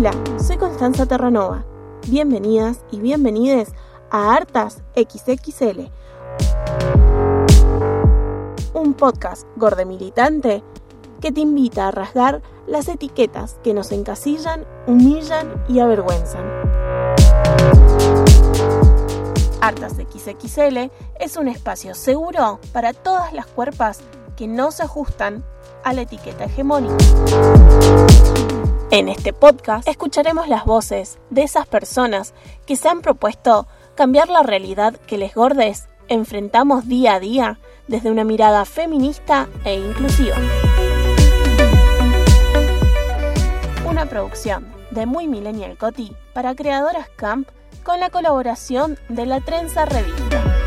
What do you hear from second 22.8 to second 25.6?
todas las cuerpas que no se ajustan